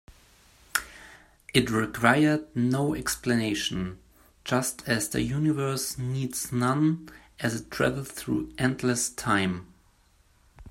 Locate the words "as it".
7.39-7.69